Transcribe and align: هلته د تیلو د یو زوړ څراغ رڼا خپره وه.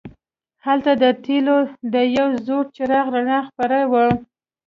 هلته 0.65 0.91
د 1.03 1.05
تیلو 1.23 1.57
د 1.93 1.95
یو 2.17 2.27
زوړ 2.45 2.65
څراغ 2.75 3.05
رڼا 3.15 3.39
خپره 3.49 3.77
وه. 3.91 4.05